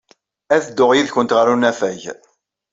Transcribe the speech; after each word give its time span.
Ad 0.55 0.61
dduɣ 0.65 0.91
yid-went 0.93 1.35
ɣer 1.37 1.47
unafag. 1.53 2.01